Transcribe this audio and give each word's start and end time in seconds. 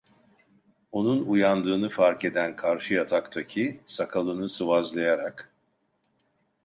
Onun 0.91 1.23
uyandığını 1.25 1.89
fark 1.89 2.25
eden 2.25 2.55
karşı 2.55 2.93
yataktaki, 2.93 3.79
sakalını 3.85 4.49
sıvazlayarak: 4.49 5.53